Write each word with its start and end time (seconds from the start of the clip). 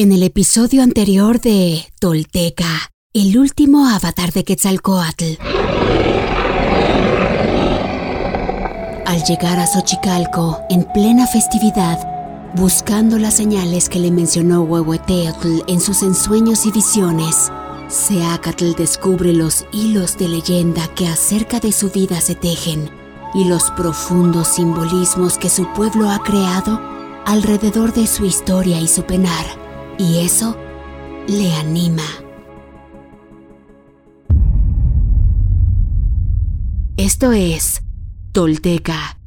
En 0.00 0.12
el 0.12 0.22
episodio 0.22 0.84
anterior 0.84 1.40
de 1.40 1.84
Tolteca, 1.98 2.92
el 3.12 3.36
último 3.36 3.88
avatar 3.88 4.32
de 4.32 4.44
Quetzalcoatl. 4.44 5.24
Al 9.04 9.24
llegar 9.24 9.58
a 9.58 9.66
Xochicalco, 9.66 10.60
en 10.70 10.84
plena 10.92 11.26
festividad, 11.26 11.98
buscando 12.54 13.18
las 13.18 13.34
señales 13.34 13.88
que 13.88 13.98
le 13.98 14.12
mencionó 14.12 14.62
Huehueteotl 14.62 15.62
en 15.66 15.80
sus 15.80 16.04
ensueños 16.04 16.64
y 16.64 16.70
visiones, 16.70 17.50
Seacatl 17.88 18.74
descubre 18.76 19.32
los 19.32 19.66
hilos 19.72 20.16
de 20.16 20.28
leyenda 20.28 20.86
que 20.94 21.08
acerca 21.08 21.58
de 21.58 21.72
su 21.72 21.90
vida 21.90 22.20
se 22.20 22.36
tejen 22.36 22.88
y 23.34 23.46
los 23.46 23.72
profundos 23.72 24.46
simbolismos 24.46 25.38
que 25.38 25.50
su 25.50 25.66
pueblo 25.72 26.08
ha 26.08 26.22
creado 26.22 26.80
alrededor 27.26 27.92
de 27.92 28.06
su 28.06 28.24
historia 28.26 28.80
y 28.80 28.86
su 28.86 29.02
penar 29.02 29.67
y 29.98 30.18
eso 30.18 30.56
le 31.26 31.52
anima. 31.54 32.04
Esto 36.96 37.32
es 37.32 37.82
Tolteca, 38.32 39.20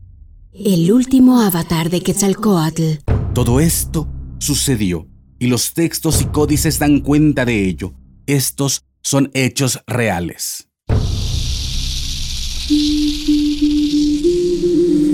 el 0.53 0.91
último 0.91 1.41
avatar 1.41 1.89
de 1.89 2.01
Quetzalcoatl. 2.01 3.03
Todo 3.33 3.59
esto 3.59 4.07
sucedió 4.39 5.07
y 5.39 5.47
los 5.47 5.73
textos 5.73 6.21
y 6.21 6.25
códices 6.25 6.79
dan 6.79 7.01
cuenta 7.01 7.45
de 7.45 7.67
ello. 7.67 7.93
Estos 8.25 8.85
son 9.01 9.29
hechos 9.33 9.81
reales. 9.87 10.67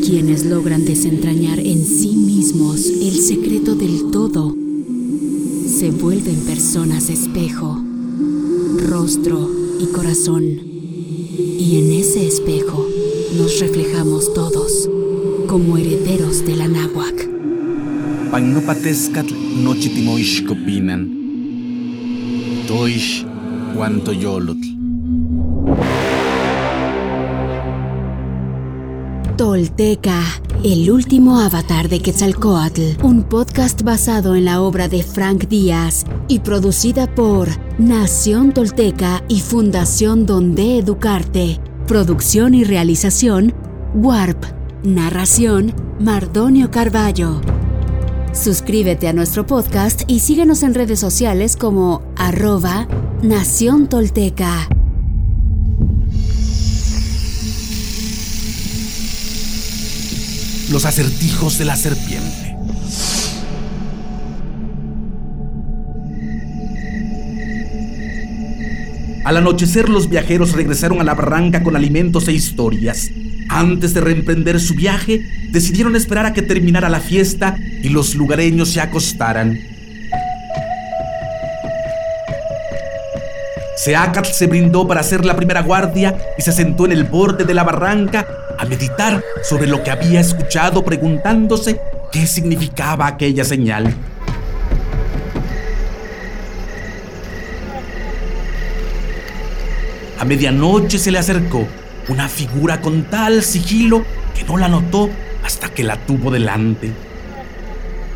Quienes 0.06 0.46
logran 0.46 0.86
desentrañar 0.86 1.60
en 1.60 1.86
sí 1.86 2.16
mismos 2.16 2.88
el 2.88 3.20
secreto 3.20 3.76
del 3.76 4.12
todo 4.12 4.67
se 5.78 5.92
vuelven 5.92 6.38
personas 6.38 7.08
espejo, 7.08 7.80
rostro 8.90 9.48
y 9.80 9.86
corazón. 9.94 10.44
Y 10.44 11.78
en 11.78 11.92
ese 11.92 12.26
espejo 12.26 12.84
nos 13.38 13.60
reflejamos 13.60 14.34
todos 14.34 14.90
como 15.48 15.78
herederos 15.78 16.44
de 16.44 16.56
la 16.56 16.68
náhuac. 16.68 17.30
Pagnopatescatl 18.32 19.36
nochitimoixcopinan. 19.64 21.12
Toish. 22.68 23.24
Tolteca, 29.38 30.24
el 30.74 30.92
último 30.92 31.40
avatar 31.40 31.88
de 31.88 32.02
Quetzalcoatl, 32.02 33.02
un 33.02 33.24
podcast 33.24 33.84
basado 33.84 34.36
en 34.36 34.44
la 34.44 34.62
obra 34.62 34.90
de 34.90 35.02
Frank 35.02 35.48
Díaz 35.48 36.04
y 36.28 36.40
producida 36.40 37.14
por 37.14 37.48
Nación 37.78 38.52
Tolteca 38.54 39.24
y 39.30 39.40
Fundación 39.40 40.26
Donde 40.26 40.80
Educarte. 40.80 41.62
Producción 41.88 42.54
y 42.54 42.66
realización, 42.66 43.54
Warp. 43.94 44.44
Narración, 44.84 45.74
Mardonio 46.00 46.70
Carballo. 46.70 47.40
Suscríbete 48.34 49.08
a 49.08 49.14
nuestro 49.14 49.46
podcast 49.46 50.02
y 50.08 50.20
síguenos 50.20 50.64
en 50.64 50.74
redes 50.74 51.00
sociales 51.00 51.56
como 51.56 52.02
arroba 52.18 52.88
Nación 53.22 53.88
Tolteca. 53.88 54.68
Los 60.70 60.86
acertijos 60.86 61.58
de 61.58 61.66
la 61.66 61.76
serpiente. 61.76 62.56
Al 69.24 69.38
anochecer 69.38 69.90
los 69.90 70.10
viajeros 70.10 70.54
regresaron 70.54 71.02
a 71.02 71.04
la 71.04 71.14
barranca 71.14 71.64
con 71.64 71.76
alimentos 71.76 72.28
e 72.28 72.34
historias. 72.34 73.10
Antes 73.50 73.94
de 73.94 74.02
reemprender 74.02 74.60
su 74.60 74.74
viaje, 74.74 75.26
decidieron 75.52 75.96
esperar 75.96 76.26
a 76.26 76.34
que 76.34 76.42
terminara 76.42 76.90
la 76.90 77.00
fiesta 77.00 77.58
y 77.84 77.90
los 77.90 78.16
lugareños 78.16 78.70
se 78.70 78.82
acostaran. 78.82 79.60
Seacatl 83.76 84.32
se 84.32 84.48
brindó 84.48 84.88
para 84.88 85.02
hacer 85.02 85.26
la 85.26 85.36
primera 85.36 85.62
guardia 85.62 86.18
y 86.38 86.42
se 86.42 86.52
sentó 86.52 86.86
en 86.86 86.92
el 86.92 87.06
borde 87.06 87.46
de 87.46 87.54
la 87.54 87.64
barranca 87.64 88.28
a 88.58 88.66
meditar 88.66 89.24
sobre 89.44 89.68
lo 89.68 89.84
que 89.84 89.92
había 89.92 90.20
escuchado 90.20 90.84
preguntándose 90.84 91.80
qué 92.12 92.26
significaba 92.26 93.08
aquella 93.08 93.44
señal. 93.44 93.94
A 100.20 100.26
medianoche 100.26 100.98
se 100.98 101.12
le 101.12 101.20
acercó 101.20 101.68
una 102.08 102.28
figura 102.28 102.82
con 102.82 103.04
tal 103.04 103.44
sigilo 103.44 104.04
que 104.36 104.44
no 104.46 104.58
la 104.58 104.68
notó 104.68 105.10
hasta 105.44 105.70
que 105.70 105.84
la 105.84 105.98
tuvo 105.98 106.32
delante. 106.32 106.92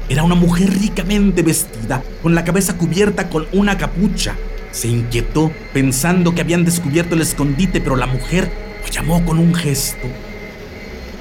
Era 0.10 0.24
una 0.24 0.36
mujer 0.36 0.70
ricamente 0.72 1.44
vestida, 1.44 2.04
con 2.22 2.36
la 2.36 2.44
cabeza 2.44 2.78
cubierta 2.78 3.30
con 3.30 3.48
una 3.54 3.78
capucha. 3.78 4.36
Se 4.72 4.88
inquietó 4.88 5.52
pensando 5.74 6.34
que 6.34 6.42
habían 6.42 6.66
descubierto 6.66 7.16
el 7.16 7.22
escondite, 7.22 7.80
pero 7.82 7.96
la 7.96 8.08
mujer 8.08 8.52
lo 8.82 8.88
llamó 8.92 9.24
con 9.24 9.38
un 9.38 9.54
gesto. 9.54 10.08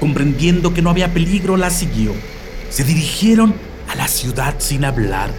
Comprendiendo 0.01 0.73
que 0.73 0.81
no 0.81 0.89
había 0.89 1.13
peligro, 1.13 1.57
la 1.57 1.69
siguió. 1.69 2.11
Se 2.69 2.83
dirigieron 2.83 3.53
a 3.87 3.95
la 3.95 4.07
ciudad 4.07 4.55
sin 4.57 4.83
hablar. 4.83 5.29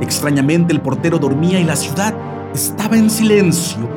Extrañamente 0.00 0.72
el 0.72 0.80
portero 0.80 1.18
dormía 1.18 1.58
y 1.58 1.64
la 1.64 1.74
ciudad 1.74 2.14
estaba 2.54 2.96
en 2.96 3.10
silencio. 3.10 3.88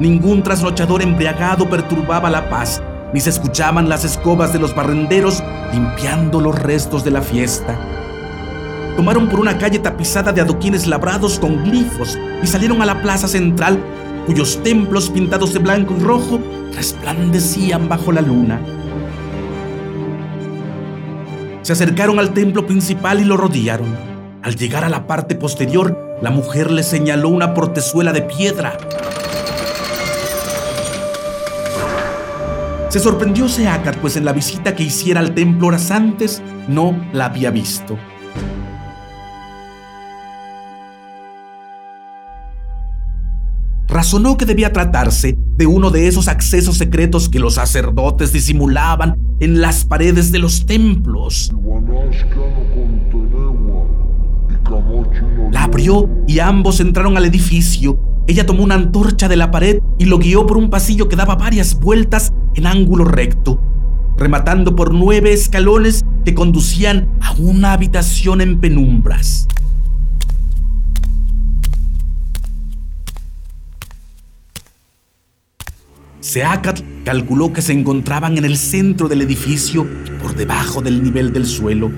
Ningún 0.00 0.42
trasnochador 0.42 1.00
embriagado 1.00 1.70
perturbaba 1.70 2.28
la 2.30 2.50
paz, 2.50 2.82
ni 3.12 3.20
se 3.20 3.30
escuchaban 3.30 3.88
las 3.88 4.04
escobas 4.04 4.52
de 4.52 4.58
los 4.58 4.74
barrenderos 4.74 5.40
limpiando 5.72 6.40
los 6.40 6.58
restos 6.58 7.04
de 7.04 7.12
la 7.12 7.22
fiesta. 7.22 7.78
Tomaron 8.96 9.28
por 9.28 9.40
una 9.40 9.58
calle 9.58 9.80
tapizada 9.80 10.32
de 10.32 10.40
adoquines 10.40 10.86
labrados 10.86 11.38
con 11.40 11.64
glifos 11.64 12.16
y 12.42 12.46
salieron 12.46 12.80
a 12.80 12.86
la 12.86 13.02
plaza 13.02 13.26
central, 13.26 13.78
cuyos 14.26 14.62
templos 14.62 15.10
pintados 15.10 15.52
de 15.52 15.58
blanco 15.58 15.94
y 15.98 16.02
rojo 16.02 16.40
resplandecían 16.74 17.88
bajo 17.88 18.12
la 18.12 18.20
luna. 18.20 18.60
Se 21.62 21.72
acercaron 21.72 22.18
al 22.18 22.34
templo 22.34 22.66
principal 22.66 23.20
y 23.20 23.24
lo 23.24 23.36
rodearon. 23.36 23.96
Al 24.42 24.54
llegar 24.54 24.84
a 24.84 24.88
la 24.88 25.06
parte 25.06 25.34
posterior, 25.34 26.18
la 26.20 26.30
mujer 26.30 26.70
le 26.70 26.82
señaló 26.82 27.30
una 27.30 27.54
portezuela 27.54 28.12
de 28.12 28.22
piedra. 28.22 28.76
Se 32.90 33.00
sorprendió 33.00 33.48
Seacat, 33.48 33.96
pues 33.96 34.16
en 34.16 34.24
la 34.24 34.32
visita 34.32 34.76
que 34.76 34.84
hiciera 34.84 35.18
al 35.18 35.34
templo 35.34 35.66
horas 35.66 35.90
antes 35.90 36.42
no 36.68 36.94
la 37.12 37.24
había 37.24 37.50
visto. 37.50 37.98
Razonó 44.04 44.36
que 44.36 44.44
debía 44.44 44.70
tratarse 44.70 45.34
de 45.56 45.66
uno 45.66 45.90
de 45.90 46.06
esos 46.06 46.28
accesos 46.28 46.76
secretos 46.76 47.30
que 47.30 47.38
los 47.38 47.54
sacerdotes 47.54 48.34
disimulaban 48.34 49.16
en 49.40 49.62
las 49.62 49.86
paredes 49.86 50.30
de 50.30 50.38
los 50.40 50.66
templos. 50.66 51.50
La 55.50 55.62
abrió 55.62 56.10
y 56.26 56.38
ambos 56.40 56.80
entraron 56.80 57.16
al 57.16 57.24
edificio. 57.24 57.98
Ella 58.26 58.44
tomó 58.44 58.62
una 58.62 58.74
antorcha 58.74 59.26
de 59.26 59.36
la 59.36 59.50
pared 59.50 59.80
y 59.96 60.04
lo 60.04 60.18
guió 60.18 60.46
por 60.46 60.58
un 60.58 60.68
pasillo 60.68 61.08
que 61.08 61.16
daba 61.16 61.36
varias 61.36 61.80
vueltas 61.80 62.30
en 62.56 62.66
ángulo 62.66 63.06
recto, 63.06 63.58
rematando 64.18 64.76
por 64.76 64.92
nueve 64.92 65.32
escalones 65.32 66.04
que 66.26 66.34
conducían 66.34 67.08
a 67.22 67.32
una 67.38 67.72
habitación 67.72 68.42
en 68.42 68.60
penumbras. 68.60 69.48
Seacat 76.34 76.80
calculó 77.04 77.52
que 77.52 77.62
se 77.62 77.72
encontraban 77.72 78.36
en 78.36 78.44
el 78.44 78.56
centro 78.56 79.06
del 79.06 79.22
edificio, 79.22 79.86
por 80.20 80.34
debajo 80.34 80.82
del 80.82 81.00
nivel 81.00 81.32
del 81.32 81.46
suelo. 81.46 81.92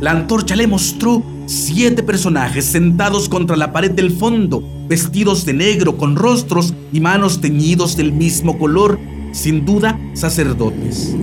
La 0.00 0.10
antorcha 0.10 0.56
le 0.56 0.66
mostró 0.66 1.22
siete 1.46 2.02
personajes 2.02 2.64
sentados 2.64 3.28
contra 3.28 3.56
la 3.56 3.72
pared 3.72 3.92
del 3.92 4.10
fondo, 4.10 4.60
vestidos 4.88 5.46
de 5.46 5.52
negro 5.52 5.96
con 5.96 6.16
rostros 6.16 6.74
y 6.92 6.98
manos 6.98 7.40
teñidos 7.40 7.96
del 7.96 8.10
mismo 8.10 8.58
color, 8.58 8.98
sin 9.30 9.64
duda 9.64 9.96
sacerdotes. 10.14 11.14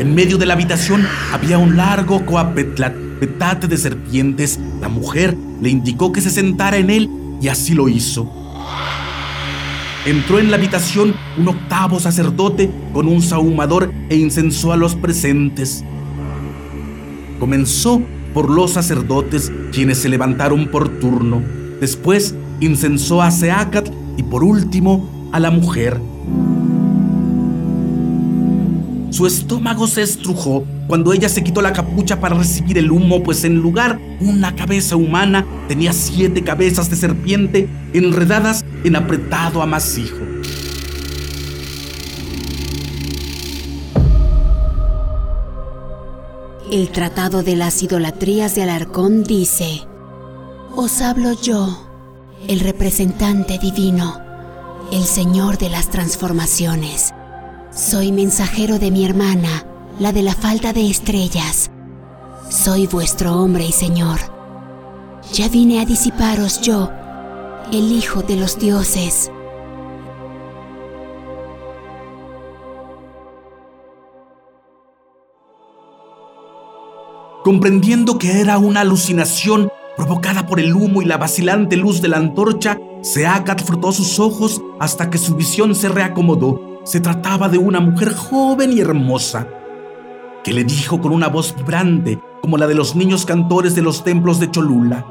En 0.00 0.12
medio 0.12 0.38
de 0.38 0.46
la 0.46 0.54
habitación 0.54 1.06
había 1.32 1.58
un 1.58 1.76
largo 1.76 2.26
coapetlapetate 2.26 3.68
de 3.68 3.76
serpientes. 3.76 4.58
La 4.80 4.88
mujer 4.88 5.36
le 5.60 5.70
indicó 5.70 6.10
que 6.10 6.20
se 6.20 6.30
sentara 6.30 6.78
en 6.78 6.90
él 6.90 7.08
y 7.40 7.46
así 7.46 7.74
lo 7.74 7.88
hizo. 7.88 8.42
Entró 10.04 10.38
en 10.38 10.50
la 10.50 10.56
habitación 10.56 11.14
un 11.38 11.48
octavo 11.48 12.00
sacerdote 12.00 12.70
con 12.92 13.06
un 13.06 13.22
sahumador 13.22 13.92
e 14.08 14.16
incensó 14.16 14.72
a 14.72 14.76
los 14.76 14.94
presentes. 14.94 15.84
Comenzó 17.38 18.02
por 18.34 18.50
los 18.50 18.72
sacerdotes, 18.72 19.52
quienes 19.72 19.98
se 19.98 20.08
levantaron 20.08 20.68
por 20.68 20.88
turno. 21.00 21.42
Después 21.80 22.34
incensó 22.60 23.22
a 23.22 23.30
Seacat 23.30 23.88
y 24.16 24.22
por 24.22 24.44
último 24.44 25.28
a 25.32 25.40
la 25.40 25.50
mujer. 25.50 26.00
Su 29.12 29.26
estómago 29.26 29.86
se 29.86 30.00
estrujó 30.00 30.64
cuando 30.86 31.12
ella 31.12 31.28
se 31.28 31.44
quitó 31.44 31.60
la 31.60 31.74
capucha 31.74 32.18
para 32.18 32.34
recibir 32.34 32.78
el 32.78 32.90
humo, 32.90 33.22
pues 33.22 33.44
en 33.44 33.56
lugar 33.56 34.00
una 34.20 34.56
cabeza 34.56 34.96
humana 34.96 35.44
tenía 35.68 35.92
siete 35.92 36.42
cabezas 36.42 36.88
de 36.88 36.96
serpiente 36.96 37.68
enredadas 37.92 38.64
en 38.84 38.96
apretado 38.96 39.60
amasijo. 39.60 40.16
El 46.70 46.88
Tratado 46.88 47.42
de 47.42 47.54
las 47.54 47.82
Idolatrías 47.82 48.54
de 48.54 48.62
Alarcón 48.62 49.24
dice, 49.24 49.82
Os 50.74 51.02
hablo 51.02 51.38
yo, 51.38 51.86
el 52.48 52.60
representante 52.60 53.58
divino, 53.58 54.22
el 54.90 55.04
Señor 55.04 55.58
de 55.58 55.68
las 55.68 55.90
transformaciones. 55.90 57.12
Soy 57.74 58.12
mensajero 58.12 58.78
de 58.78 58.90
mi 58.90 59.02
hermana, 59.02 59.64
la 59.98 60.12
de 60.12 60.22
la 60.22 60.34
falta 60.34 60.74
de 60.74 60.90
estrellas. 60.90 61.70
Soy 62.50 62.86
vuestro 62.86 63.32
hombre 63.32 63.64
y 63.64 63.72
Señor. 63.72 64.20
Ya 65.32 65.48
vine 65.48 65.80
a 65.80 65.86
disiparos 65.86 66.60
yo, 66.60 66.90
el 67.72 67.90
Hijo 67.90 68.20
de 68.20 68.36
los 68.36 68.58
dioses. 68.58 69.30
Comprendiendo 77.42 78.18
que 78.18 78.42
era 78.42 78.58
una 78.58 78.82
alucinación 78.82 79.70
provocada 79.96 80.46
por 80.46 80.60
el 80.60 80.74
humo 80.74 81.00
y 81.00 81.06
la 81.06 81.16
vacilante 81.16 81.78
luz 81.78 82.02
de 82.02 82.08
la 82.08 82.18
antorcha, 82.18 82.78
Seacat 83.00 83.64
frotó 83.64 83.92
sus 83.92 84.20
ojos 84.20 84.60
hasta 84.78 85.08
que 85.08 85.16
su 85.16 85.36
visión 85.36 85.74
se 85.74 85.88
reacomodó. 85.88 86.71
Se 86.84 87.00
trataba 87.00 87.48
de 87.48 87.58
una 87.58 87.80
mujer 87.80 88.12
joven 88.12 88.72
y 88.72 88.80
hermosa, 88.80 89.46
que 90.42 90.52
le 90.52 90.64
dijo 90.64 91.00
con 91.00 91.12
una 91.12 91.28
voz 91.28 91.54
vibrante, 91.56 92.18
como 92.40 92.58
la 92.58 92.66
de 92.66 92.74
los 92.74 92.96
niños 92.96 93.24
cantores 93.24 93.76
de 93.76 93.82
los 93.82 94.02
templos 94.02 94.40
de 94.40 94.50
Cholula. 94.50 95.06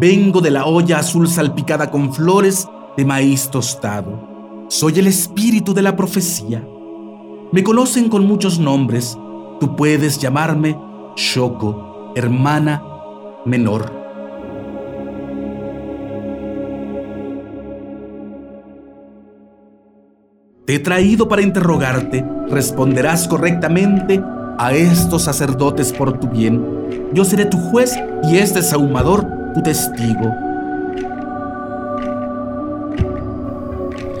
Vengo 0.00 0.40
de 0.40 0.50
la 0.50 0.64
olla 0.64 0.98
azul 0.98 1.28
salpicada 1.28 1.90
con 1.90 2.14
flores 2.14 2.66
de 2.96 3.04
maíz 3.04 3.50
tostado. 3.50 4.64
Soy 4.68 4.98
el 4.98 5.06
espíritu 5.06 5.74
de 5.74 5.82
la 5.82 5.94
profecía. 5.94 6.66
Me 7.52 7.62
conocen 7.62 8.08
con 8.08 8.26
muchos 8.26 8.58
nombres. 8.58 9.16
Tú 9.60 9.76
puedes 9.76 10.18
llamarme 10.18 10.78
Shoko, 11.16 12.12
hermana 12.16 12.82
menor. 13.44 14.05
Te 20.66 20.74
he 20.74 20.78
traído 20.80 21.28
para 21.28 21.42
interrogarte. 21.42 22.26
Responderás 22.48 23.28
correctamente 23.28 24.20
a 24.58 24.72
estos 24.74 25.22
sacerdotes 25.22 25.92
por 25.92 26.18
tu 26.18 26.26
bien. 26.26 27.08
Yo 27.12 27.24
seré 27.24 27.44
tu 27.44 27.56
juez 27.56 27.96
y 28.24 28.38
este 28.38 28.62
sahumador 28.62 29.24
tu 29.54 29.62
testigo. 29.62 30.34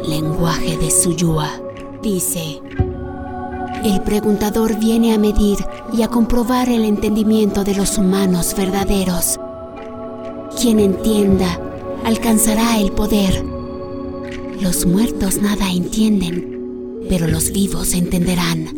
Lenguaje 0.08 0.76
de 0.76 0.88
Suyua 0.88 1.50
dice. 2.00 2.60
El 3.82 4.00
preguntador 4.02 4.78
viene 4.78 5.14
a 5.14 5.18
medir 5.18 5.58
y 5.92 6.02
a 6.02 6.08
comprobar 6.08 6.68
el 6.68 6.84
entendimiento 6.84 7.64
de 7.64 7.74
los 7.74 7.98
humanos 7.98 8.54
verdaderos. 8.56 9.40
Quien 10.60 10.78
entienda 10.78 11.58
alcanzará 12.04 12.78
el 12.78 12.92
poder. 12.92 13.55
Los 14.60 14.86
muertos 14.86 15.40
nada 15.42 15.70
entienden, 15.70 17.02
pero 17.08 17.26
los 17.26 17.52
vivos 17.52 17.92
entenderán. 17.94 18.68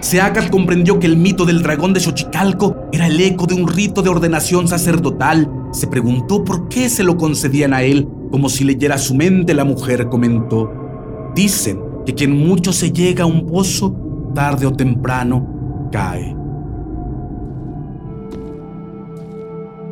Seacat 0.00 0.50
comprendió 0.50 0.98
que 0.98 1.06
el 1.06 1.16
mito 1.16 1.46
del 1.46 1.62
dragón 1.62 1.94
de 1.94 2.00
Xochicalco 2.00 2.76
era 2.92 3.06
el 3.06 3.18
eco 3.20 3.46
de 3.46 3.54
un 3.54 3.66
rito 3.66 4.02
de 4.02 4.10
ordenación 4.10 4.68
sacerdotal. 4.68 5.50
Se 5.72 5.86
preguntó 5.86 6.44
por 6.44 6.68
qué 6.68 6.90
se 6.90 7.04
lo 7.04 7.16
concedían 7.16 7.72
a 7.72 7.82
él, 7.82 8.06
como 8.30 8.50
si 8.50 8.64
leyera 8.64 8.98
su 8.98 9.14
mente, 9.14 9.54
la 9.54 9.64
mujer 9.64 10.08
comentó. 10.10 10.70
Dicen 11.34 11.80
que 12.04 12.14
quien 12.14 12.36
mucho 12.36 12.72
se 12.72 12.92
llega 12.92 13.24
a 13.24 13.26
un 13.26 13.46
pozo, 13.46 13.96
tarde 14.34 14.66
o 14.66 14.72
temprano, 14.72 15.53
cae. 15.94 16.34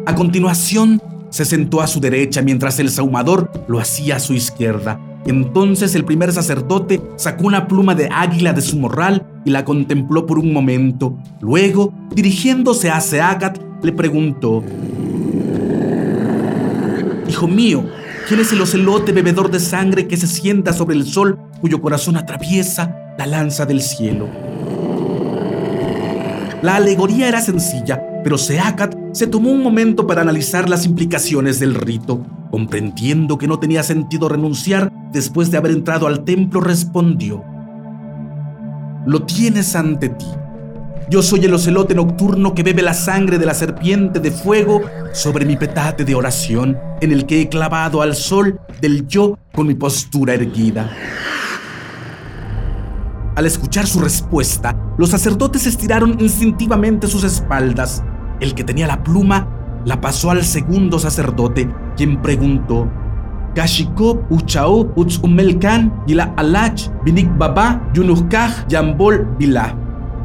A 0.04 0.14
continuación, 0.16 1.00
se 1.30 1.44
sentó 1.44 1.80
a 1.80 1.86
su 1.86 2.00
derecha 2.00 2.42
mientras 2.42 2.80
el 2.80 2.90
saumador 2.90 3.52
lo 3.68 3.78
hacía 3.78 4.16
a 4.16 4.18
su 4.18 4.34
izquierda. 4.34 4.98
Entonces 5.26 5.94
el 5.94 6.04
primer 6.04 6.32
sacerdote 6.32 7.00
sacó 7.14 7.46
una 7.46 7.68
pluma 7.68 7.94
de 7.94 8.08
águila 8.10 8.52
de 8.52 8.62
su 8.62 8.80
morral 8.80 9.24
y 9.44 9.50
la 9.50 9.64
contempló 9.64 10.26
por 10.26 10.40
un 10.40 10.52
momento. 10.52 11.16
Luego, 11.40 11.94
dirigiéndose 12.12 12.90
a 12.90 13.00
Seagat, 13.00 13.60
le 13.84 13.92
preguntó, 13.92 14.64
Hijo 17.28 17.46
mío, 17.46 17.84
¿quién 18.26 18.40
es 18.40 18.52
el 18.52 18.60
ocelote 18.60 19.12
bebedor 19.12 19.52
de 19.52 19.60
sangre 19.60 20.08
que 20.08 20.16
se 20.16 20.26
sienta 20.26 20.72
sobre 20.72 20.96
el 20.96 21.06
sol 21.06 21.38
cuyo 21.60 21.80
corazón 21.80 22.16
atraviesa 22.16 23.14
la 23.16 23.26
lanza 23.26 23.66
del 23.66 23.80
cielo? 23.80 24.51
La 26.62 26.76
alegoría 26.76 27.26
era 27.26 27.40
sencilla, 27.40 28.00
pero 28.22 28.38
Seacat 28.38 28.94
se 29.12 29.26
tomó 29.26 29.50
un 29.50 29.64
momento 29.64 30.06
para 30.06 30.22
analizar 30.22 30.68
las 30.68 30.86
implicaciones 30.86 31.58
del 31.58 31.74
rito. 31.74 32.24
Comprendiendo 32.52 33.36
que 33.36 33.48
no 33.48 33.58
tenía 33.58 33.82
sentido 33.82 34.28
renunciar 34.28 34.92
después 35.10 35.50
de 35.50 35.56
haber 35.56 35.72
entrado 35.72 36.06
al 36.06 36.22
templo, 36.22 36.60
respondió, 36.60 37.42
Lo 39.06 39.22
tienes 39.22 39.74
ante 39.74 40.10
ti. 40.10 40.26
Yo 41.10 41.20
soy 41.20 41.44
el 41.46 41.54
ocelote 41.54 41.96
nocturno 41.96 42.54
que 42.54 42.62
bebe 42.62 42.82
la 42.82 42.94
sangre 42.94 43.38
de 43.40 43.46
la 43.46 43.54
serpiente 43.54 44.20
de 44.20 44.30
fuego 44.30 44.82
sobre 45.12 45.44
mi 45.44 45.56
petate 45.56 46.04
de 46.04 46.14
oración, 46.14 46.78
en 47.00 47.10
el 47.10 47.26
que 47.26 47.40
he 47.40 47.48
clavado 47.48 48.02
al 48.02 48.14
sol 48.14 48.60
del 48.80 49.08
yo 49.08 49.36
con 49.52 49.66
mi 49.66 49.74
postura 49.74 50.34
erguida. 50.34 50.88
Al 53.34 53.46
escuchar 53.46 53.86
su 53.86 54.00
respuesta, 54.00 54.76
los 54.98 55.08
sacerdotes 55.08 55.66
estiraron 55.66 56.18
instintivamente 56.20 57.06
sus 57.06 57.24
espaldas. 57.24 58.04
El 58.40 58.54
que 58.54 58.62
tenía 58.62 58.86
la 58.86 59.02
pluma 59.02 59.48
la 59.86 60.02
pasó 60.02 60.30
al 60.30 60.44
segundo 60.44 60.98
sacerdote, 60.98 61.66
quien 61.96 62.20
preguntó, 62.20 62.90
Kashiko 63.54 64.26
Uchao 64.28 64.92
Utzumelkan 64.96 66.04
Gila 66.06 66.34
Alach 66.36 66.88
Binik 67.04 67.30
Baba 67.38 67.90
Yambol 68.68 69.26
Bila, 69.38 69.76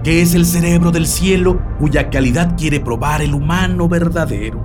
que 0.04 0.22
es 0.22 0.36
el 0.36 0.46
cerebro 0.46 0.92
del 0.92 1.08
cielo 1.08 1.62
cuya 1.80 2.10
calidad 2.10 2.58
quiere 2.58 2.82
probar 2.82 3.22
el 3.22 3.34
humano 3.34 3.88
verdadero, 3.88 4.62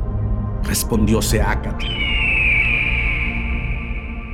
respondió 0.65 1.23
Seacat. 1.23 1.81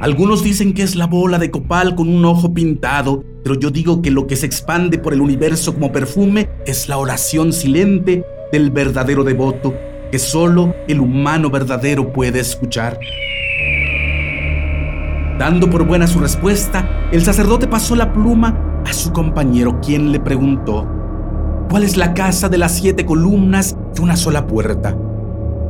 Algunos 0.00 0.44
dicen 0.44 0.74
que 0.74 0.84
es 0.84 0.94
la 0.94 1.06
bola 1.06 1.38
de 1.38 1.50
copal 1.50 1.96
con 1.96 2.08
un 2.08 2.24
ojo 2.24 2.54
pintado, 2.54 3.24
pero 3.42 3.58
yo 3.58 3.70
digo 3.70 4.00
que 4.00 4.12
lo 4.12 4.28
que 4.28 4.36
se 4.36 4.46
expande 4.46 4.96
por 4.96 5.12
el 5.12 5.20
universo 5.20 5.74
como 5.74 5.90
perfume 5.90 6.48
es 6.66 6.88
la 6.88 6.98
oración 6.98 7.52
silente 7.52 8.24
del 8.52 8.70
verdadero 8.70 9.24
devoto 9.24 9.74
que 10.12 10.20
solo 10.20 10.72
el 10.86 11.00
humano 11.00 11.50
verdadero 11.50 12.12
puede 12.12 12.38
escuchar. 12.38 12.98
Dando 15.36 15.68
por 15.68 15.84
buena 15.84 16.06
su 16.06 16.20
respuesta, 16.20 17.08
el 17.10 17.22
sacerdote 17.22 17.66
pasó 17.66 17.96
la 17.96 18.12
pluma 18.12 18.82
a 18.86 18.92
su 18.92 19.12
compañero, 19.12 19.80
quien 19.80 20.12
le 20.12 20.20
preguntó, 20.20 20.86
¿cuál 21.68 21.82
es 21.82 21.96
la 21.96 22.14
casa 22.14 22.48
de 22.48 22.58
las 22.58 22.76
siete 22.76 23.04
columnas 23.04 23.76
y 23.96 24.00
una 24.00 24.16
sola 24.16 24.46
puerta? 24.46 24.96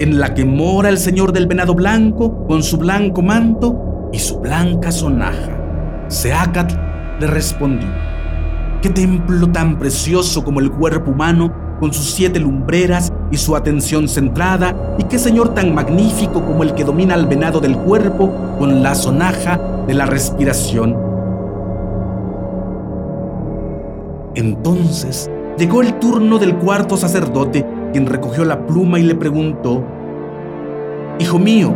En 0.00 0.20
la 0.20 0.34
que 0.34 0.44
mora 0.44 0.90
el 0.90 0.98
señor 0.98 1.32
del 1.32 1.46
venado 1.46 1.74
blanco 1.74 2.46
con 2.46 2.62
su 2.62 2.76
blanco 2.76 3.22
manto 3.22 3.87
y 4.12 4.18
su 4.18 4.38
blanca 4.40 4.90
sonaja. 4.92 5.56
Seacat 6.08 6.72
le 7.20 7.26
respondió, 7.26 7.88
¿qué 8.82 8.90
templo 8.90 9.50
tan 9.50 9.78
precioso 9.78 10.44
como 10.44 10.60
el 10.60 10.70
cuerpo 10.70 11.10
humano 11.10 11.52
con 11.78 11.92
sus 11.92 12.10
siete 12.10 12.40
lumbreras 12.40 13.12
y 13.30 13.36
su 13.36 13.54
atención 13.56 14.08
centrada, 14.08 14.74
y 14.98 15.04
qué 15.04 15.18
señor 15.18 15.54
tan 15.54 15.74
magnífico 15.74 16.44
como 16.44 16.62
el 16.62 16.74
que 16.74 16.84
domina 16.84 17.14
al 17.14 17.26
venado 17.26 17.60
del 17.60 17.76
cuerpo 17.76 18.32
con 18.58 18.82
la 18.82 18.94
sonaja 18.94 19.58
de 19.86 19.94
la 19.94 20.06
respiración. 20.06 20.96
Entonces 24.34 25.30
llegó 25.56 25.82
el 25.82 25.98
turno 25.98 26.38
del 26.38 26.56
cuarto 26.56 26.96
sacerdote, 26.96 27.66
quien 27.92 28.06
recogió 28.06 28.44
la 28.44 28.66
pluma 28.66 28.98
y 28.98 29.02
le 29.02 29.14
preguntó, 29.14 29.84
Hijo 31.18 31.38
mío, 31.38 31.74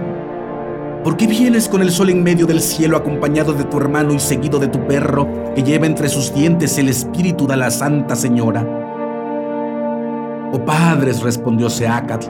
¿por 1.02 1.16
qué 1.16 1.26
vienes 1.26 1.68
con 1.68 1.82
el 1.82 1.90
sol 1.90 2.10
en 2.10 2.22
medio 2.22 2.46
del 2.46 2.60
cielo 2.60 2.96
acompañado 2.96 3.52
de 3.52 3.64
tu 3.64 3.76
hermano 3.76 4.12
y 4.14 4.20
seguido 4.20 4.58
de 4.58 4.68
tu 4.68 4.86
perro 4.86 5.26
que 5.54 5.62
lleva 5.62 5.86
entre 5.86 6.08
sus 6.08 6.32
dientes 6.32 6.78
el 6.78 6.88
espíritu 6.88 7.46
de 7.46 7.56
la 7.56 7.70
Santa 7.70 8.14
Señora? 8.14 8.64
Oh 10.52 10.64
padres, 10.64 11.22
respondió 11.22 11.68
Seacat, 11.68 12.24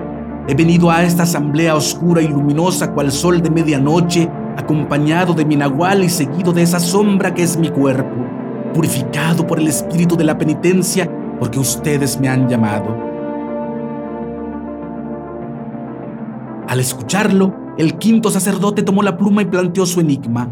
he 0.49 0.55
venido 0.55 0.91
a 0.91 1.03
esta 1.03 1.25
asamblea 1.25 1.75
oscura 1.75 2.23
y 2.23 2.29
luminosa 2.29 2.93
cual 2.93 3.13
sol 3.13 3.43
de 3.43 3.51
medianoche, 3.51 4.29
acompañado 4.57 5.35
de 5.35 5.45
mi 5.45 5.57
nahual 5.57 6.05
y 6.05 6.09
seguido 6.09 6.53
de 6.53 6.63
esa 6.63 6.81
sombra 6.81 7.35
que 7.35 7.43
es 7.43 7.57
mi 7.57 7.69
cuerpo, 7.69 8.15
purificado 8.73 9.47
por 9.47 9.59
el 9.59 9.69
espíritu 9.69 10.17
de 10.17 10.25
la 10.25 10.39
penitencia, 10.39 11.11
porque 11.39 11.59
ustedes 11.59 12.19
me 12.21 12.29
han 12.29 12.49
llamado. 12.49 12.97
Al 16.69 16.81
escucharlo, 16.81 17.62
el 17.79 17.99
quinto 17.99 18.31
sacerdote 18.31 18.83
tomó 18.83 19.03
la 19.03 19.17
pluma 19.17 19.43
y 19.43 19.47
planteó 19.47 19.87
su 19.87 20.01
enigma. 20.01 20.49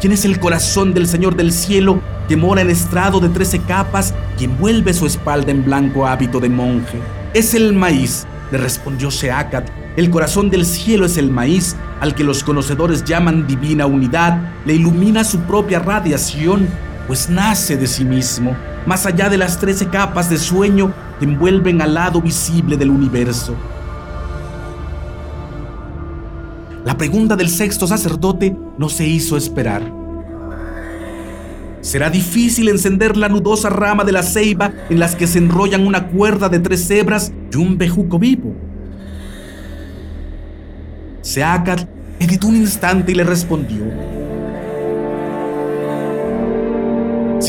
¿Quién 0.00 0.12
es 0.14 0.24
el 0.24 0.40
corazón 0.40 0.94
del 0.94 1.06
Señor 1.06 1.36
del 1.36 1.52
cielo 1.52 2.00
que 2.26 2.36
mora 2.36 2.62
en 2.62 2.70
estrado 2.70 3.20
de 3.20 3.28
trece 3.28 3.58
capas 3.60 4.14
y 4.38 4.44
envuelve 4.44 4.94
su 4.94 5.06
espalda 5.06 5.50
en 5.50 5.64
blanco 5.64 6.06
hábito 6.06 6.40
de 6.40 6.48
monje? 6.48 6.98
Es 7.34 7.54
el 7.54 7.74
maíz, 7.74 8.26
le 8.50 8.58
respondió 8.58 9.10
Seacat. 9.10 9.68
El 9.96 10.10
corazón 10.10 10.48
del 10.48 10.64
cielo 10.64 11.04
es 11.04 11.18
el 11.18 11.30
maíz, 11.30 11.76
al 12.00 12.14
que 12.14 12.24
los 12.24 12.42
conocedores 12.42 13.04
llaman 13.04 13.46
divina 13.46 13.84
unidad, 13.86 14.40
le 14.64 14.74
ilumina 14.74 15.22
su 15.22 15.40
propia 15.40 15.80
radiación, 15.80 16.66
pues 17.06 17.28
nace 17.28 17.76
de 17.76 17.86
sí 17.86 18.04
mismo, 18.04 18.56
más 18.86 19.06
allá 19.06 19.28
de 19.28 19.38
las 19.38 19.58
trece 19.58 19.88
capas 19.88 20.30
de 20.30 20.38
sueño 20.38 20.92
envuelven 21.20 21.80
al 21.82 21.94
lado 21.94 22.20
visible 22.20 22.76
del 22.76 22.90
universo. 22.90 23.54
La 26.84 26.96
pregunta 26.96 27.36
del 27.36 27.48
sexto 27.48 27.86
sacerdote 27.86 28.56
no 28.78 28.88
se 28.88 29.06
hizo 29.06 29.36
esperar. 29.36 29.82
Será 31.82 32.10
difícil 32.10 32.68
encender 32.68 33.16
la 33.16 33.28
nudosa 33.28 33.70
rama 33.70 34.04
de 34.04 34.12
la 34.12 34.22
ceiba 34.22 34.72
en 34.88 34.98
las 34.98 35.14
que 35.14 35.26
se 35.26 35.38
enrollan 35.38 35.86
una 35.86 36.08
cuerda 36.08 36.48
de 36.48 36.58
tres 36.58 36.86
cebras 36.86 37.32
y 37.52 37.56
un 37.56 37.78
bejuco 37.78 38.18
vivo. 38.18 38.54
Seacat 41.22 41.86
meditó 42.18 42.48
un 42.48 42.56
instante 42.56 43.12
y 43.12 43.14
le 43.14 43.24
respondió. 43.24 43.84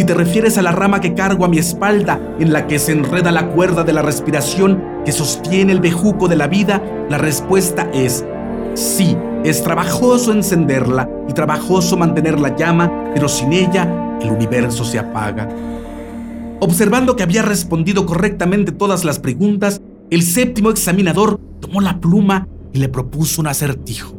Si 0.01 0.07
te 0.07 0.15
refieres 0.15 0.57
a 0.57 0.63
la 0.63 0.71
rama 0.71 0.99
que 0.99 1.13
cargo 1.13 1.45
a 1.45 1.47
mi 1.47 1.59
espalda, 1.59 2.19
en 2.39 2.51
la 2.51 2.65
que 2.65 2.79
se 2.79 2.91
enreda 2.91 3.31
la 3.31 3.49
cuerda 3.49 3.83
de 3.83 3.93
la 3.93 4.01
respiración 4.01 4.83
que 5.05 5.11
sostiene 5.11 5.73
el 5.73 5.79
bejuco 5.79 6.27
de 6.27 6.35
la 6.35 6.47
vida, 6.47 6.81
la 7.07 7.19
respuesta 7.19 7.87
es 7.93 8.25
sí. 8.73 9.15
Es 9.43 9.61
trabajoso 9.61 10.31
encenderla 10.31 11.07
y 11.29 11.33
trabajoso 11.33 11.97
mantener 11.97 12.39
la 12.39 12.55
llama, 12.55 13.11
pero 13.13 13.29
sin 13.29 13.53
ella 13.53 14.17
el 14.19 14.31
universo 14.31 14.83
se 14.85 14.97
apaga. 14.97 15.47
Observando 16.61 17.15
que 17.15 17.21
había 17.21 17.43
respondido 17.43 18.07
correctamente 18.07 18.71
todas 18.71 19.05
las 19.05 19.19
preguntas, 19.19 19.81
el 20.09 20.23
séptimo 20.23 20.71
examinador 20.71 21.39
tomó 21.59 21.79
la 21.79 21.99
pluma 21.99 22.47
y 22.73 22.79
le 22.79 22.89
propuso 22.89 23.39
un 23.39 23.45
acertijo. 23.45 24.15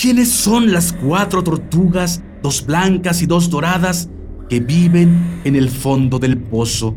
¿Quiénes 0.00 0.30
son 0.30 0.72
las 0.72 0.92
cuatro 0.92 1.42
tortugas 1.42 2.22
dos 2.44 2.66
blancas 2.66 3.22
y 3.22 3.26
dos 3.26 3.48
doradas, 3.48 4.10
que 4.50 4.60
viven 4.60 5.40
en 5.44 5.56
el 5.56 5.70
fondo 5.70 6.18
del 6.18 6.36
pozo. 6.36 6.94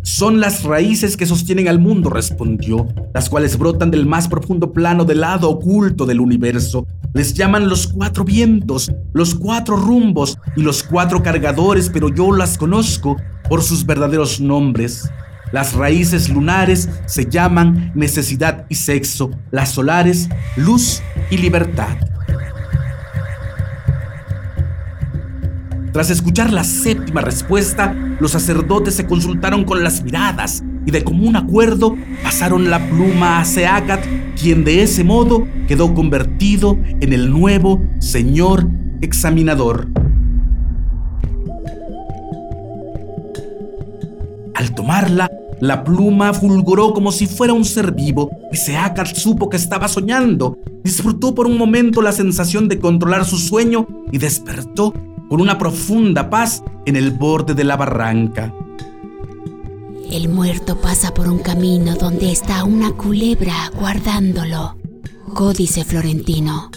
Son 0.00 0.40
las 0.40 0.64
raíces 0.64 1.14
que 1.18 1.26
sostienen 1.26 1.68
al 1.68 1.80
mundo, 1.80 2.08
respondió, 2.08 2.88
las 3.12 3.28
cuales 3.28 3.58
brotan 3.58 3.90
del 3.90 4.06
más 4.06 4.26
profundo 4.26 4.72
plano 4.72 5.04
del 5.04 5.20
lado 5.20 5.50
oculto 5.50 6.06
del 6.06 6.18
universo. 6.18 6.86
Les 7.12 7.34
llaman 7.34 7.68
los 7.68 7.88
cuatro 7.88 8.24
vientos, 8.24 8.90
los 9.12 9.34
cuatro 9.34 9.76
rumbos 9.76 10.38
y 10.56 10.62
los 10.62 10.82
cuatro 10.82 11.22
cargadores, 11.22 11.90
pero 11.90 12.08
yo 12.08 12.32
las 12.32 12.56
conozco 12.56 13.18
por 13.50 13.62
sus 13.62 13.84
verdaderos 13.84 14.40
nombres. 14.40 15.10
Las 15.52 15.74
raíces 15.74 16.30
lunares 16.30 16.88
se 17.04 17.26
llaman 17.26 17.92
necesidad 17.94 18.64
y 18.70 18.76
sexo, 18.76 19.30
las 19.50 19.72
solares 19.72 20.30
luz 20.56 21.02
y 21.30 21.36
libertad. 21.36 21.98
Tras 25.98 26.10
escuchar 26.10 26.52
la 26.52 26.62
séptima 26.62 27.22
respuesta, 27.22 27.92
los 28.20 28.30
sacerdotes 28.30 28.94
se 28.94 29.04
consultaron 29.04 29.64
con 29.64 29.82
las 29.82 30.00
miradas 30.04 30.62
y 30.86 30.92
de 30.92 31.02
común 31.02 31.34
acuerdo 31.34 31.96
pasaron 32.22 32.70
la 32.70 32.78
pluma 32.88 33.40
a 33.40 33.44
Seacat, 33.44 34.06
quien 34.40 34.62
de 34.62 34.84
ese 34.84 35.02
modo 35.02 35.48
quedó 35.66 35.92
convertido 35.94 36.78
en 37.00 37.12
el 37.12 37.32
nuevo 37.32 37.82
señor 37.98 38.68
examinador. 39.00 39.88
Al 44.54 44.72
tomarla, 44.76 45.28
la 45.60 45.82
pluma 45.82 46.32
fulguró 46.32 46.94
como 46.94 47.10
si 47.10 47.26
fuera 47.26 47.54
un 47.54 47.64
ser 47.64 47.90
vivo 47.90 48.30
y 48.52 48.56
Seacat 48.56 49.16
supo 49.16 49.48
que 49.48 49.56
estaba 49.56 49.88
soñando. 49.88 50.58
Disfrutó 50.84 51.34
por 51.34 51.48
un 51.48 51.58
momento 51.58 52.02
la 52.02 52.12
sensación 52.12 52.68
de 52.68 52.78
controlar 52.78 53.24
su 53.24 53.36
sueño 53.36 53.88
y 54.12 54.18
despertó 54.18 54.94
con 55.28 55.40
una 55.40 55.58
profunda 55.58 56.30
paz 56.30 56.62
en 56.86 56.96
el 56.96 57.10
borde 57.10 57.54
de 57.54 57.64
la 57.64 57.76
barranca. 57.76 58.52
El 60.10 60.30
muerto 60.30 60.80
pasa 60.80 61.12
por 61.12 61.28
un 61.28 61.38
camino 61.38 61.94
donde 61.94 62.32
está 62.32 62.64
una 62.64 62.92
culebra 62.92 63.70
guardándolo. 63.78 64.76
Códice 65.34 65.84
Florentino. 65.84 66.70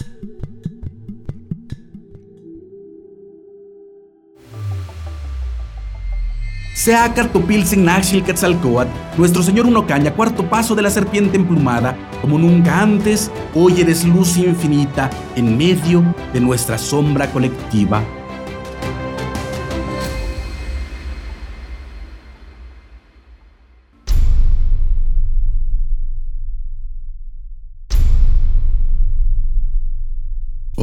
Sea 6.74 7.14
Cartopilsen 7.14 7.84
Naxil 7.84 8.24
Quetzalcoatl, 8.24 8.90
nuestro 9.16 9.42
señor 9.42 9.66
Unocaña, 9.66 10.14
cuarto 10.14 10.48
paso 10.48 10.74
de 10.74 10.82
la 10.82 10.90
serpiente 10.90 11.36
emplumada, 11.36 11.96
como 12.20 12.38
nunca 12.38 12.80
antes, 12.80 13.30
hoy 13.54 13.80
eres 13.80 14.04
luz 14.04 14.36
infinita 14.36 15.08
en 15.36 15.56
medio 15.56 16.02
de 16.32 16.40
nuestra 16.40 16.78
sombra 16.78 17.30
colectiva. 17.30 18.02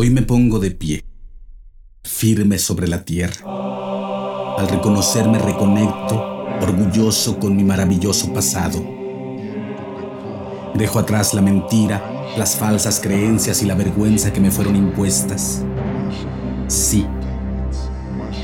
Hoy 0.01 0.09
me 0.11 0.21
pongo 0.21 0.59
de 0.59 0.71
pie, 0.71 1.03
firme 2.05 2.57
sobre 2.57 2.87
la 2.87 3.03
tierra. 3.03 4.55
Al 4.57 4.69
reconocerme 4.69 5.39
reconecto, 5.39 6.45
orgulloso 6.61 7.37
con 7.37 7.53
mi 7.57 7.65
maravilloso 7.65 8.33
pasado. 8.33 8.81
Dejo 10.73 10.99
atrás 10.99 11.33
la 11.33 11.41
mentira, 11.41 12.31
las 12.37 12.55
falsas 12.55 13.01
creencias 13.01 13.61
y 13.61 13.65
la 13.65 13.75
vergüenza 13.75 14.31
que 14.31 14.39
me 14.39 14.51
fueron 14.51 14.77
impuestas. 14.77 15.65
Sí, 16.69 17.05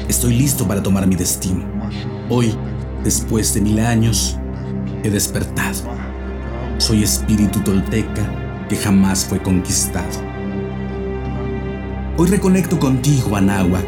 estoy 0.10 0.34
listo 0.34 0.68
para 0.68 0.84
tomar 0.84 1.08
mi 1.08 1.16
destino. 1.16 1.64
Hoy, 2.30 2.54
después 3.02 3.54
de 3.54 3.62
mil 3.62 3.80
años, 3.80 4.38
he 5.06 5.10
despertado. 5.10 5.84
Soy 6.80 7.04
espíritu 7.04 7.62
tolteca 7.62 8.68
que 8.68 8.76
jamás 8.76 9.24
fue 9.24 9.42
conquistado. 9.42 10.35
Hoy 12.18 12.30
reconecto 12.30 12.80
contigo, 12.80 13.36
Anáhuac, 13.36 13.86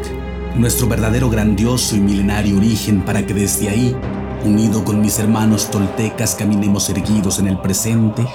nuestro 0.54 0.86
verdadero 0.86 1.30
grandioso 1.30 1.96
y 1.96 2.00
milenario 2.00 2.58
origen 2.58 3.00
para 3.00 3.24
que 3.24 3.32
desde 3.32 3.70
ahí, 3.70 3.96
unido 4.44 4.84
con 4.84 5.00
mis 5.00 5.18
hermanos 5.18 5.70
toltecas, 5.70 6.34
caminemos 6.34 6.90
erguidos 6.90 7.38
en 7.38 7.48
el 7.48 7.58
presente 7.58 8.26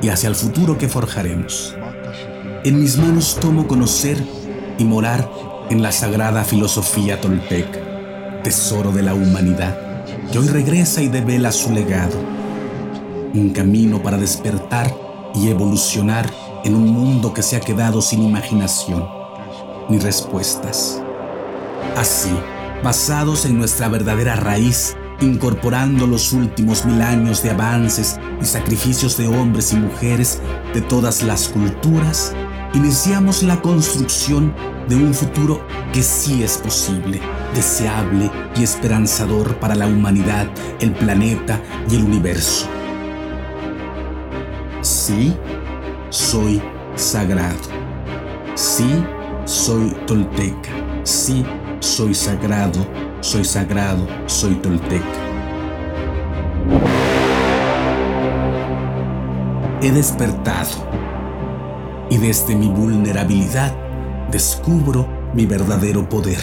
y 0.00 0.08
hacia 0.08 0.28
el 0.28 0.36
futuro 0.36 0.78
que 0.78 0.88
forjaremos. 0.88 1.74
En 2.62 2.78
mis 2.78 2.96
manos 2.96 3.38
tomo 3.40 3.66
conocer 3.66 4.22
y 4.78 4.84
morar 4.84 5.28
en 5.68 5.82
la 5.82 5.90
sagrada 5.90 6.44
filosofía 6.44 7.20
tolteca, 7.20 7.80
tesoro 8.44 8.92
de 8.92 9.02
la 9.02 9.14
humanidad, 9.14 10.06
que 10.30 10.38
hoy 10.38 10.46
regresa 10.46 11.02
y 11.02 11.08
devela 11.08 11.50
su 11.50 11.72
legado. 11.72 12.16
Un 13.34 13.50
camino 13.50 14.00
para 14.00 14.16
despertar 14.16 14.94
y 15.34 15.48
evolucionar 15.48 16.30
en 16.68 16.74
un 16.74 16.92
mundo 16.92 17.32
que 17.32 17.42
se 17.42 17.56
ha 17.56 17.60
quedado 17.60 18.02
sin 18.02 18.22
imaginación 18.22 19.08
ni 19.88 19.98
respuestas. 19.98 21.00
Así, 21.96 22.30
basados 22.84 23.46
en 23.46 23.56
nuestra 23.56 23.88
verdadera 23.88 24.36
raíz, 24.36 24.94
incorporando 25.22 26.06
los 26.06 26.34
últimos 26.34 26.84
mil 26.84 27.00
años 27.00 27.42
de 27.42 27.52
avances 27.52 28.20
y 28.40 28.44
sacrificios 28.44 29.16
de 29.16 29.28
hombres 29.28 29.72
y 29.72 29.76
mujeres 29.76 30.42
de 30.74 30.82
todas 30.82 31.22
las 31.22 31.48
culturas, 31.48 32.34
iniciamos 32.74 33.42
la 33.42 33.62
construcción 33.62 34.54
de 34.88 34.96
un 34.96 35.14
futuro 35.14 35.66
que 35.94 36.02
sí 36.02 36.42
es 36.42 36.58
posible, 36.58 37.18
deseable 37.54 38.30
y 38.56 38.62
esperanzador 38.62 39.58
para 39.58 39.74
la 39.74 39.86
humanidad, 39.86 40.46
el 40.80 40.92
planeta 40.92 41.62
y 41.90 41.96
el 41.96 42.04
universo. 42.04 42.66
Sí, 44.82 45.34
soy 46.10 46.62
sagrado. 46.94 47.58
Sí, 48.54 49.04
soy 49.44 49.90
tolteca. 50.06 50.70
Sí, 51.04 51.44
soy 51.80 52.14
sagrado, 52.14 52.86
soy 53.20 53.44
sagrado, 53.44 54.06
soy 54.26 54.54
tolteca. 54.56 55.04
He 59.80 59.92
despertado 59.92 60.88
y 62.10 62.18
desde 62.18 62.56
mi 62.56 62.68
vulnerabilidad 62.68 63.74
descubro 64.30 65.08
mi 65.34 65.46
verdadero 65.46 66.08
poder. 66.08 66.40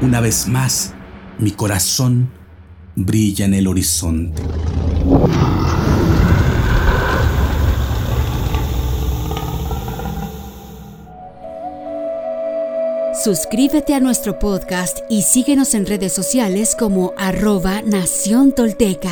Una 0.00 0.20
vez 0.20 0.46
más, 0.48 0.94
mi 1.38 1.50
corazón 1.50 2.30
brilla 2.94 3.44
en 3.44 3.54
el 3.54 3.66
horizonte. 3.66 4.42
Suscríbete 13.24 13.94
a 13.94 14.00
nuestro 14.00 14.38
podcast 14.38 15.00
y 15.08 15.22
síguenos 15.22 15.74
en 15.74 15.86
redes 15.86 16.12
sociales 16.12 16.76
como 16.78 17.14
arroba 17.16 17.82
Nación 17.82 18.52
Tolteca. 18.52 19.10